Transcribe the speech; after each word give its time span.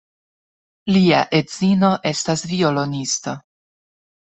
Lia 0.95 1.21
edzino 1.41 1.93
estas 2.15 2.49
violonisto. 2.57 3.41